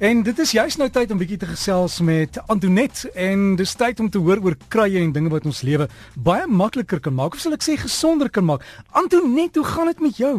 [0.00, 3.98] En dit is juist nou tyd om bietjie te gesels met Antonet en dis tyd
[4.00, 7.42] om te hoor oor krye en dinge wat ons lewe baie makliker kan maak of
[7.42, 8.64] sal ek sê gesonder kan maak.
[8.96, 10.32] Antonet, hoe gaan dit met jou?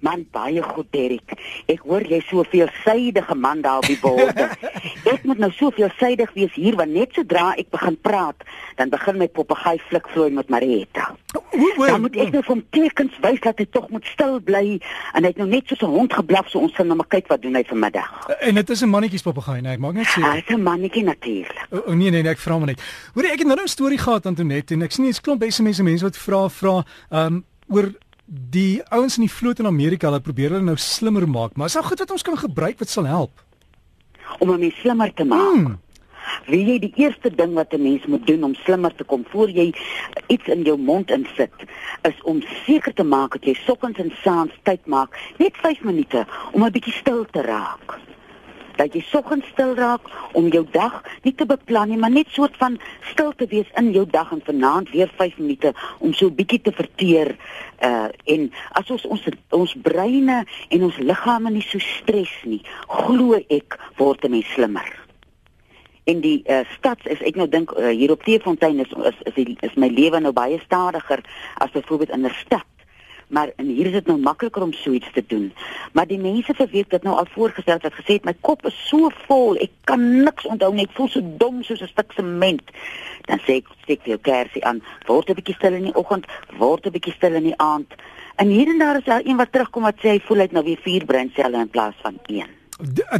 [0.00, 1.34] Man baie goed Derek.
[1.66, 4.48] Ek hoor jy so veelsidige man daar op die borde.
[5.12, 9.18] ek moet nou so veelsidig wees hier want net sodra ek begin praat, dan begin
[9.20, 11.10] my papegaai flikvloei met Marietta.
[11.30, 14.78] Dan moet ek nou van tekens wys dat hy tog moet stil bly
[15.14, 17.28] en hy het nou net soos 'n hond geblaf so ons sal nou maar kyk
[17.28, 18.10] wat doen hy vanmiddag.
[18.40, 20.22] En dit is 'n mannetjies papegaai, nee, ek maak net sê.
[20.22, 21.66] Hy is 'n mannetjie natuurlik.
[21.70, 22.82] O oh, nee nee, nee ek vra maar net.
[23.14, 26.04] Hoor ek het nou 'n storie gehad Antonet en ek sien jy's klomp SMS mense
[26.04, 27.92] wat vra vra um oor
[28.30, 31.74] die ouens in die vloot in Amerika, hulle probeer hulle nou slimmer maak, maar is
[31.74, 33.46] daar goed wat ons kan gebruik wat sal help
[34.40, 35.56] om hom slimmer te maak?
[35.56, 35.78] Hmm.
[36.46, 39.50] Wie jy die eerste ding wat 'n mens moet doen om slimmer te kom voor
[39.50, 39.74] jy
[40.28, 41.52] iets in jou mond insit,
[42.02, 46.26] is om seker te maak dat jy soggens en saans tyd maak, net 5 minute
[46.52, 47.98] om 'n bietjie stil te raak
[48.80, 50.08] dat jy soggens stil raak
[50.38, 52.78] om jou dag nie te beplan nie, maar net soort van
[53.12, 56.62] stil te wees in jou dag en vanaand weer 5 minute om so 'n bietjie
[56.62, 57.36] te verteer
[57.84, 63.40] uh en as ons ons ons breine en ons liggame nie so stres nie, glo
[63.48, 64.88] ek word 'n mens slimmer.
[66.04, 69.34] En die uh stads is ek nou dink uh, hier op Teefontein is is is,
[69.34, 71.20] die, is my lewe nou baie stadiger
[71.58, 72.66] as byvoorbeeld in 'n stad
[73.30, 75.52] maar en hier is dit nou makliker om so iets te doen.
[75.92, 78.66] Maar die mense vir wie ek dit nou al voorgestel het, het gesê my kop
[78.68, 82.12] is so vol, ek kan niks onthou nie, ek voel so dom soos 'n stuk
[82.12, 82.62] sement.
[83.26, 86.26] Dan sê ek steek jou kersie aan, word 'n bietjie stil in die oggend,
[86.58, 87.94] word 'n bietjie stil in die aand.
[88.36, 90.64] En hier en daar is daar een wat terugkom wat sê hy voel hy nou
[90.64, 92.48] weer vier breinselle in plaas van een.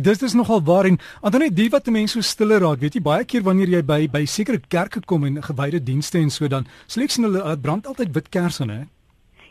[0.00, 3.24] Dit is nogal waar en Antonie, die wat mense so stiller raak, weet jy, baie
[3.24, 7.04] keer wanneer jy by by sekere kerke kom en gewyde dienste en so dan, sê
[7.04, 8.86] ek sien hulle brand altyd wit kersse, hè?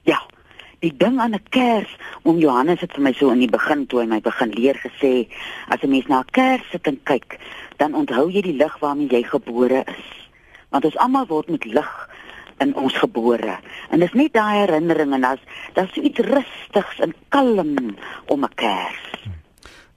[0.09, 0.17] Ja,
[0.79, 1.91] die ding aan 'n kers
[2.23, 5.27] om Johannes het vir my so in die begin toe hy my begin leer gesê
[5.67, 7.39] as 'n mens na 'n kers sit en kyk
[7.77, 10.29] dan onthou jy die lig waarmee jy gebore is.
[10.69, 12.09] Want ons almal word met lig
[12.59, 13.59] in ons gebore.
[13.89, 15.39] En dis net daai herinnering en as
[15.73, 17.95] daar's so iets rustigs en kalm
[18.27, 19.05] om 'n kers.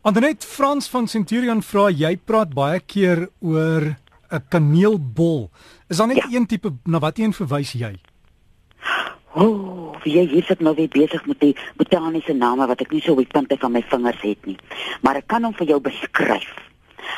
[0.03, 3.97] Antoinette Frans van Centurion vra jy praat baie keer oor
[4.31, 5.51] 'n kaneelbol.
[5.89, 6.27] Is daar net ja.
[6.31, 7.95] een tipe na wat een verwys jy?
[9.35, 13.13] Ooh, wie jy sit nou weer besig met die botaniese name wat ek nie so
[13.13, 14.59] op die punte van my vingers het nie.
[15.03, 16.53] Maar ek kan hom vir jou beskryf.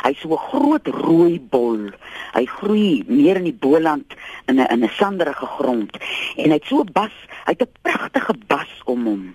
[0.05, 1.91] Hy's so 'n groot rooi bol.
[2.35, 4.15] Hy groei meer in die Boland
[4.49, 5.97] in 'n in 'n sanderige grond
[6.37, 7.13] en hy't so bas,
[7.47, 9.35] hy't 'n pragtige bas om hom.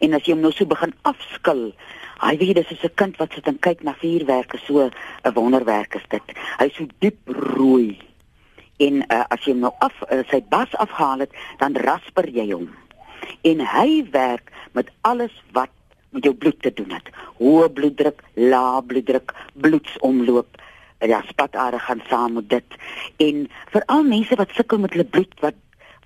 [0.00, 1.72] En as jy hom nou so begin afskil,
[2.20, 4.90] hy weet dis soos 'n kind wat sit en kyk na vuurwerke, so
[5.24, 6.22] 'n wonderwerk is dit.
[6.58, 7.98] Hy's so diep rooi
[8.78, 12.50] en uh, as jy hom nou af uh, sy bas afhaal het, dan rasper jy
[12.52, 12.68] hom.
[13.42, 15.70] En hy werk met alles wat
[16.10, 17.08] met jou bloed te doen het.
[17.38, 20.58] Hoë bloeddruk, lae bloeddruk, bloedsomloop,
[20.98, 22.78] ja, spatare gaan saam met dit.
[23.16, 25.58] En veral mense wat sukkel met hulle bloed wat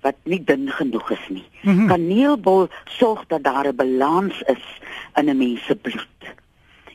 [0.05, 1.45] wat nie dun genoeg is nie.
[1.61, 1.87] Mm -hmm.
[1.87, 4.65] Kaneelbol sorg dat daar 'n balans is
[5.15, 6.21] in 'n mens se bloed.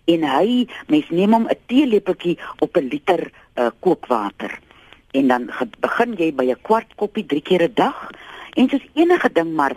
[0.05, 4.59] En hy mens neem hom 'n teelepeltjie op 'n liter uh, kookwater
[5.11, 8.11] en dan begin jy by 'n kwart koppie drie keer 'n dag
[8.55, 9.75] en soos enige ding maar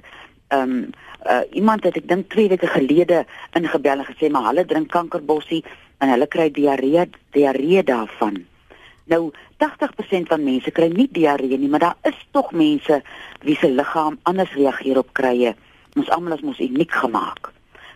[0.53, 0.89] ehm um,
[1.25, 3.23] uh, iemand het ek dink 2 weke gelede
[3.57, 5.63] ingebel en gesê maar hulle drink kankerbossie
[6.03, 8.43] en hulle kry diarree diarree daarvan.
[9.11, 9.31] Nou
[9.63, 13.01] 80% van mense kry nie diarree nie, maar daar is tog mense
[13.43, 15.55] wie se liggaam anders reageer op krye.
[15.95, 17.51] Ons almal is mos uniek gemaak.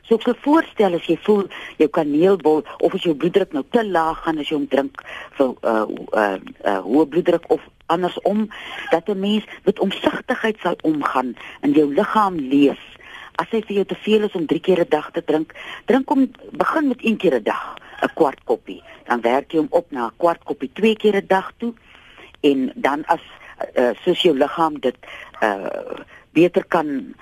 [0.07, 1.47] So ek sou voorstel as jy voel
[1.81, 5.03] jou kaneelbol of as jou bloeddruk nou te laag gaan as jy hom drink
[5.39, 5.83] vir uh
[6.15, 8.49] uh, uh hoë bloeddruk of andersom
[8.89, 12.83] dat 'n mens met omsigtigheid sal omgaan in jou liggaam lees.
[13.35, 15.53] As hy vir jou te veel is om 3 keer 'n dag te drink,
[15.85, 18.83] drink hom begin met 1 keer 'n dag, 'n kwart koppie.
[19.03, 21.73] Dan werk jy hom op na 'n kwart koppie 2 keer 'n dag toe
[22.41, 23.21] en dan as
[23.75, 24.95] uh, soos jou liggaam dit
[25.41, 25.97] uh
[26.31, 27.15] beter kan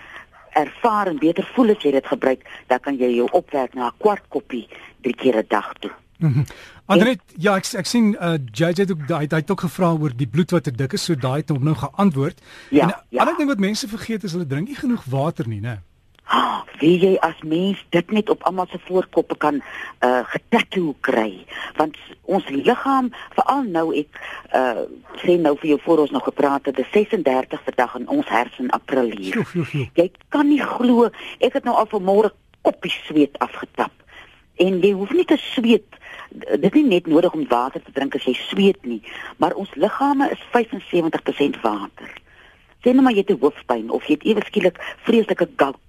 [0.49, 3.97] ervaar en beter voel as jy dit gebruik, dan kan jy jou opwerk na 'n
[3.97, 4.67] kwart koppie
[5.01, 5.91] drie keer 'n dag toe.
[6.17, 6.45] Mm -hmm.
[6.85, 10.27] Andret, ja, ek ek sien uh JJ het ook hy het ook gevra oor die
[10.27, 12.41] bloed wat te dik is, so daai het hom nou geantwoord.
[12.69, 13.19] Ja, en 'n ja.
[13.19, 15.81] ander ding wat mense vergeet is hulle drink nie genoeg water nie, né?
[16.79, 19.61] wie jy as mens dit net op almal se voorkoppe kan
[20.05, 21.45] uh getattoo kry
[21.79, 24.19] want ons liggaam veral nou ek
[24.59, 24.85] uh
[25.23, 28.71] sê nou vir jou voor ons nog gepraat het die 36 vandag in ons hersen
[28.79, 29.43] april hier
[29.99, 31.09] jy kan nie glo
[31.39, 33.93] ek het nou al vanmôre koppies sweet afgetap
[34.55, 35.99] en jy hoef nie te sweet
[36.35, 39.01] dit is nie net nodig om water te drink as jy sweet nie
[39.37, 42.11] maar ons liggame is 75% water
[42.83, 45.85] sien nou maar jy het hoofpyn of jy het ewe skielik vreeslike gout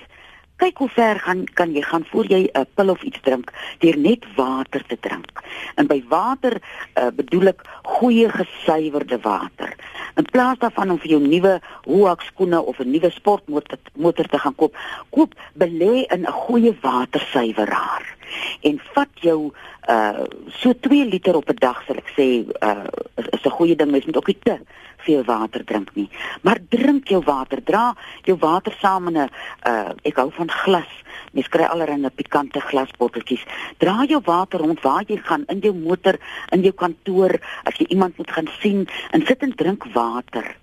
[0.56, 3.98] kyk hoe ver gaan kan jy gaan voor jy 'n pil of iets drink deur
[3.98, 5.42] net water te drink.
[5.74, 9.76] En by water uh, bedoel ek goeie gesuiwerde water.
[10.16, 14.38] In plaas daarvan om vir jou nuwe hoek skoene of 'n nuwe sportmotor motor te
[14.38, 14.76] gaan koop,
[15.10, 18.15] koop belê in 'n goeie watersuiweraar
[18.60, 19.52] en vat jou
[19.88, 20.24] uh
[20.60, 22.26] so 2 liter op 'n dag sal ek sê
[22.62, 22.86] uh
[23.32, 23.90] is 'n goeie ding.
[23.90, 24.58] Mens moet ook nie te
[24.96, 26.08] veel water drink nie.
[26.42, 27.62] Maar drink jou water.
[27.62, 29.30] Dra jou water saam in 'n
[29.66, 30.92] uh ek hou van glas.
[31.32, 33.44] Mens kry allerlei 'n pikante glasbotteltjies.
[33.78, 36.18] Dra jou water rond waar jy gaan in jou motor
[36.50, 40.56] in jou kantoor as jy iemand moet gaan sien en sit en drink water.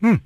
[0.00, 0.18] Hm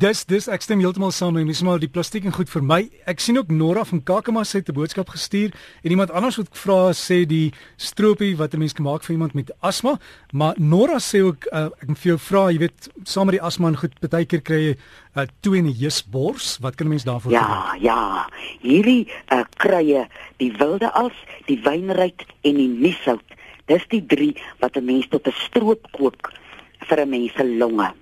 [0.00, 2.78] Dis dis ek stem heeltemal saam met mens maar die plastiek en goed vir my.
[3.10, 5.52] Ek sien ook Nora van Kakema sê 'n boodskap gestuur
[5.84, 9.34] en iemand anders wat vra sê die stroopie wat 'n mens kan maak vir iemand
[9.34, 9.98] met asma,
[10.32, 13.42] maar Nora sê ook uh, ek moet vir jou vra, jy weet, saam met die
[13.42, 16.58] asma en goed, baie keer kry jy 'n uh, toe in die heusbors.
[16.60, 17.40] Wat kan 'n mens daarvoor doen?
[17.40, 17.82] Ja, gebruik?
[17.82, 18.28] ja.
[18.62, 20.08] Hierdie uh, krye,
[20.38, 23.26] die wilde als, die wynryk en die nieshout.
[23.66, 26.32] Dis die drie wat 'n mens tot 'n stroop kook
[26.88, 27.92] vir 'n mens se longe.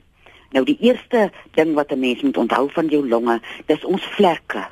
[0.56, 4.66] Nou die eerste ding wat 'n mens moet onthou van jou longe, dis ons vlerke.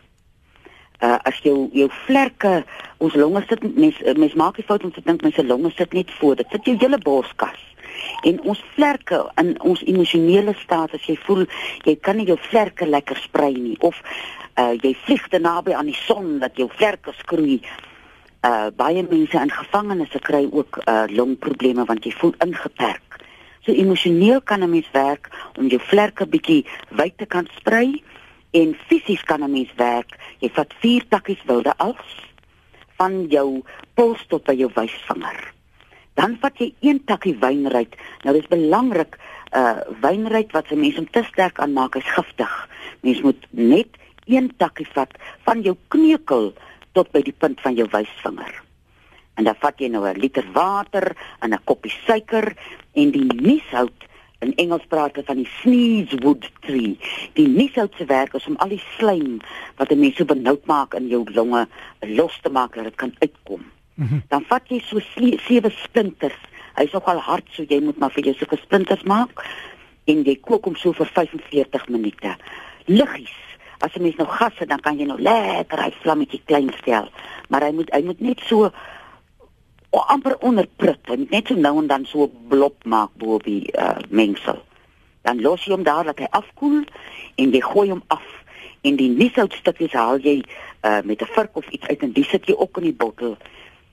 [0.98, 2.64] Uh as jou jou vlerke,
[2.96, 6.10] ons longe sit mens mens maak die fout om te dink mense longe sit net
[6.10, 7.60] voor, dit sit jou hele borskas.
[8.22, 11.44] En ons vlerke in ons emosionele staat as jy voel
[11.84, 14.00] jy kan nie jou vlerke lekker sprei nie of
[14.56, 17.60] uh jy vlieg te naby aan die son dat jou vlerke skroei.
[18.40, 23.05] Uh baie mense in gevangenisse kry ook uh longprobleme want jy voel ingeperk.
[23.66, 25.26] So emosioneel kan 'n mens werk
[25.58, 28.02] om jou vlerke bietjie wyd te kan sprei
[28.50, 30.18] en fisies kan 'n mens werk.
[30.38, 32.06] Jy vat vier takkies wilde als
[32.96, 33.62] van jou
[33.94, 35.52] pols tot by jou wysvinger.
[36.14, 37.98] Dan vat jy een takkie wynryk.
[38.22, 39.18] Nou dis belangrik,
[39.52, 42.68] uh wynryk wat 'n mens om te sterk aanmaak is giftig.
[43.00, 43.88] Mens moet net
[44.24, 45.10] een takkie vat
[45.42, 46.54] van jou kneukel
[46.92, 48.65] tot by die punt van jou wysvinger
[49.36, 52.56] en dan vat jy nou 'n liter water en 'n koppie suiker
[52.94, 54.04] en die nieshout
[54.40, 56.98] in Engels praat hulle van die sneezewood tree.
[57.32, 59.40] Die nieshout se werk is om al die slijm
[59.76, 61.68] wat 'n mens so benoud maak in jou longe
[62.00, 63.64] los te maak dat dit kan uitkom.
[63.94, 64.22] Mm -hmm.
[64.28, 65.00] Dan vat jy so
[65.46, 66.40] sewe splinters.
[66.74, 69.44] Hy's nogal hard so jy moet maar vir jou sulke splinters maak
[70.04, 72.36] en jy kook hom so vir 45 minute.
[72.84, 73.46] Liggies
[73.84, 77.10] As jy mens nou gas het, dan kan jy nou lekker hy vlammetjie klein stel.
[77.52, 78.70] Maar hy moet hy moet net so
[79.90, 83.34] o amper onder prut en net so nou en dan so 'n blop maak bo
[83.34, 84.62] op die uh, mengsel.
[85.22, 86.84] Dan los jy hom daar dat hy afkoel
[87.34, 88.26] en jy gooi hom af
[88.80, 90.42] en die nieshoutstukkies haal jy
[90.82, 93.36] uh, met 'n vurk of iets uit en die sit jy ook in die bottel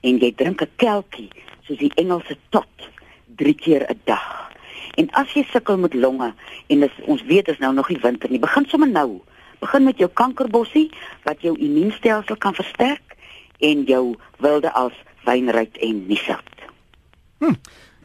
[0.00, 1.30] en jy drink 'n kelkie
[1.66, 2.68] soos die Engelse tot
[3.36, 4.50] 3 keer 'n dag.
[4.94, 6.34] En as jy sukkel met longe
[6.66, 9.20] en dis, ons weet dis nou nog nie winter nie, begin sommer nou.
[9.58, 10.90] Begin met jou kankerbossie
[11.22, 13.16] wat jou immuunstelsel kan versterk
[13.58, 14.92] en jou wilde als
[15.24, 16.68] wynryk en nieshout.
[17.42, 17.56] Hm.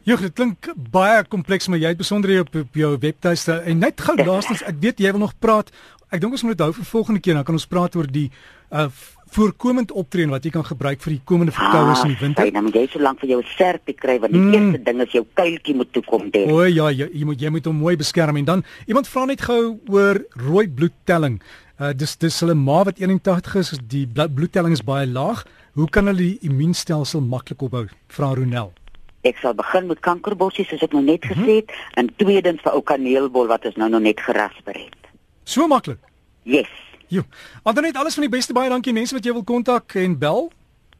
[0.07, 4.01] Jy dit klink baie kompleks maar jy het besonderhede op, op jou webtuiste en net
[4.01, 5.69] gou laastens ek weet jy wil nog praat.
[6.09, 8.29] Ek dink ons moet dit hou vir volgende keer dan kan ons praat oor die
[8.73, 8.89] uh
[9.29, 12.47] voorkomend optree wat jy kan gebruik vir die komende verkoues ah, in die winter.
[12.47, 14.55] Ja, dan moet jy so lank vir jou serpie kry want die mm.
[14.57, 16.49] eerste ding is jou kuiltjie moet toe kom dit.
[16.49, 19.43] O ja, jy, jy moet jy moet hom mooi beskerm en dan iemand vra net
[19.45, 19.61] gou
[19.93, 21.37] oor rooi bloedtelling.
[21.77, 25.45] Uh dis dis hulle ma wat 81 is, die bloedtelling is baie laag.
[25.79, 27.87] Hoe kan hulle die immuunstelsel maklik opbou?
[28.11, 28.75] Vra Ronel.
[29.23, 31.39] Ek sal begin met kankerbossies soos ek nou net mm -hmm.
[31.39, 34.95] gesê het en tweedens vir ou kaneelbol wat ons nou nog net gerasper het.
[35.43, 35.97] So maklik.
[36.43, 36.67] Yes.
[37.07, 37.21] Jo.
[37.63, 40.51] Andernet alles van die beste baie dankie mense wat jy wil kontak en bel.